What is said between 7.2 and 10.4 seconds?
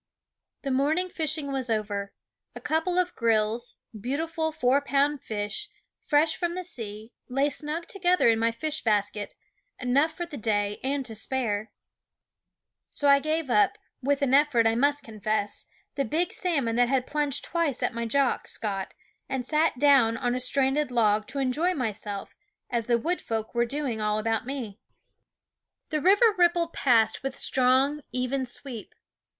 lay snug together in my fish basket enough for the